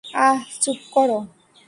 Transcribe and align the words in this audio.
আঃ– 0.05 0.45
চুপ 0.61 0.79
করো। 0.93 1.17